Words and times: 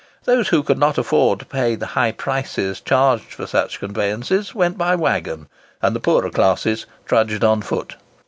Those 0.23 0.47
who 0.47 0.63
could 0.63 0.79
not 0.79 0.97
afford 0.97 1.41
to 1.41 1.45
pay 1.45 1.75
the 1.75 1.85
high 1.85 2.11
prices 2.11 2.81
charged 2.81 3.33
for 3.35 3.45
such 3.45 3.77
conveyances 3.79 4.55
went 4.55 4.75
by 4.75 4.95
waggon, 4.95 5.47
and 5.79 5.95
the 5.95 5.99
poorer 5.99 6.31
classes 6.31 6.87
trudged 7.05 7.43
on 7.43 7.61
foot. 7.61 7.97